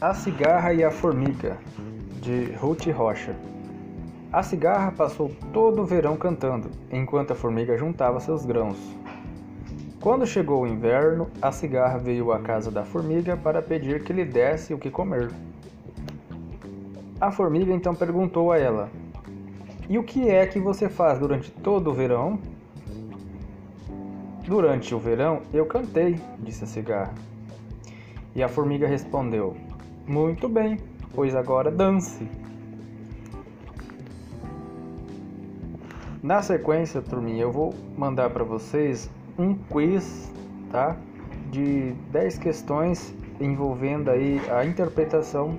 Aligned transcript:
A 0.00 0.12
Cigarra 0.12 0.74
e 0.74 0.82
a 0.82 0.90
Formiga, 0.90 1.56
de 2.20 2.52
Ruth 2.56 2.84
Rocha. 2.88 3.34
A 4.32 4.42
cigarra 4.42 4.90
passou 4.90 5.30
todo 5.52 5.82
o 5.82 5.86
verão 5.86 6.16
cantando, 6.16 6.68
enquanto 6.90 7.30
a 7.30 7.36
formiga 7.36 7.78
juntava 7.78 8.18
seus 8.18 8.44
grãos. 8.44 8.76
Quando 10.00 10.26
chegou 10.26 10.62
o 10.62 10.66
inverno, 10.66 11.28
a 11.40 11.52
cigarra 11.52 11.96
veio 11.96 12.32
à 12.32 12.40
casa 12.40 12.72
da 12.72 12.84
formiga 12.84 13.36
para 13.36 13.62
pedir 13.62 14.02
que 14.02 14.12
lhe 14.12 14.24
desse 14.24 14.74
o 14.74 14.78
que 14.78 14.90
comer. 14.90 15.30
A 17.20 17.30
formiga 17.30 17.72
então 17.72 17.94
perguntou 17.94 18.50
a 18.50 18.58
ela: 18.58 18.90
E 19.88 19.96
o 19.96 20.02
que 20.02 20.28
é 20.28 20.44
que 20.44 20.58
você 20.58 20.88
faz 20.88 21.20
durante 21.20 21.52
todo 21.52 21.90
o 21.90 21.94
verão? 21.94 22.40
Durante 24.44 24.92
o 24.92 24.98
verão 24.98 25.42
eu 25.52 25.64
cantei, 25.64 26.18
disse 26.40 26.64
a 26.64 26.66
cigarra. 26.66 27.14
E 28.34 28.42
a 28.42 28.48
formiga 28.48 28.88
respondeu: 28.88 29.56
Muito 30.06 30.48
bem, 30.48 30.78
pois 31.14 31.34
agora 31.34 31.70
dance. 31.70 32.28
Na 36.22 36.42
sequência, 36.42 37.02
turminha, 37.02 37.42
eu 37.42 37.52
vou 37.52 37.74
mandar 37.96 38.30
para 38.30 38.44
vocês 38.44 39.10
um 39.38 39.54
quiz, 39.54 40.32
tá? 40.70 40.96
De 41.50 41.92
10 42.10 42.38
questões 42.38 43.14
envolvendo 43.40 44.10
aí 44.10 44.40
a 44.50 44.64
interpretação 44.64 45.58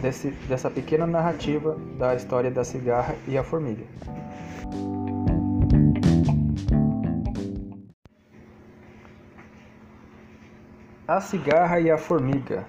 desse, 0.00 0.30
dessa 0.48 0.70
pequena 0.70 1.06
narrativa 1.06 1.76
da 1.98 2.14
história 2.14 2.50
da 2.50 2.64
cigarra 2.64 3.14
e 3.26 3.36
a 3.36 3.42
formiga. 3.42 3.84
A 11.08 11.20
Cigarra 11.20 11.78
e 11.78 11.88
a 11.88 11.96
Formiga, 11.96 12.66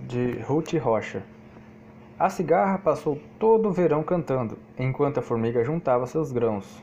de 0.00 0.38
Ruth 0.40 0.72
Rocha. 0.74 1.22
A 2.18 2.30
cigarra 2.30 2.78
passou 2.78 3.20
todo 3.38 3.68
o 3.68 3.72
verão 3.72 4.02
cantando, 4.02 4.58
enquanto 4.78 5.18
a 5.18 5.22
formiga 5.22 5.62
juntava 5.62 6.06
seus 6.06 6.32
grãos. 6.32 6.82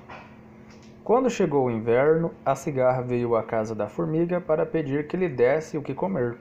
Quando 1.03 1.30
chegou 1.30 1.66
o 1.66 1.72
inverno, 1.72 2.31
a 2.45 2.55
cigarra 2.55 3.02
veio 3.02 3.36
à 3.36 3.44
casa 3.44 3.75
da 3.75 3.88
formiga 3.88 4.39
para 4.39 4.66
pedir 4.66 5.08
que 5.08 5.17
lhe 5.17 5.28
desse 5.28 5.78
o 5.78 5.81
que 5.81 5.94
comer. 5.94 6.38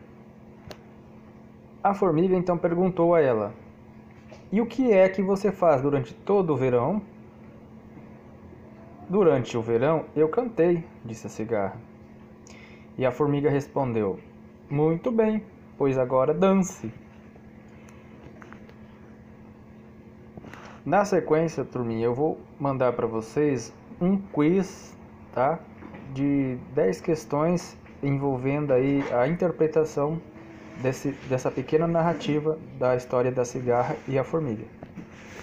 A 1.82 1.94
formiga 1.94 2.36
então 2.36 2.56
perguntou 2.56 3.14
a 3.14 3.20
ela: 3.20 3.52
E 4.52 4.60
o 4.60 4.66
que 4.66 4.92
é 4.92 5.08
que 5.08 5.22
você 5.22 5.50
faz 5.50 5.82
durante 5.82 6.14
todo 6.14 6.52
o 6.52 6.56
verão? 6.56 7.02
Durante 9.08 9.56
o 9.56 9.62
verão 9.62 10.04
eu 10.14 10.28
cantei, 10.28 10.84
disse 11.04 11.26
a 11.26 11.30
cigarra. 11.30 11.76
E 12.96 13.04
a 13.04 13.10
formiga 13.10 13.50
respondeu: 13.50 14.18
muito 14.72 15.12
bem, 15.12 15.44
pois 15.82 15.98
agora 15.98 16.32
dance. 16.32 16.92
Na 20.86 21.04
sequência, 21.04 21.64
turminha, 21.64 22.04
eu 22.04 22.14
vou 22.14 22.38
mandar 22.56 22.92
para 22.92 23.04
vocês 23.04 23.74
um 24.00 24.16
quiz, 24.16 24.96
tá? 25.32 25.58
De 26.14 26.56
10 26.72 27.00
questões 27.00 27.76
envolvendo 28.00 28.72
aí 28.72 29.02
a 29.12 29.26
interpretação 29.26 30.22
desse, 30.80 31.10
dessa 31.28 31.50
pequena 31.50 31.88
narrativa 31.88 32.60
da 32.78 32.94
história 32.94 33.32
da 33.32 33.44
cigarra 33.44 33.96
e 34.06 34.16
a 34.16 34.22
formiga. 34.22 34.62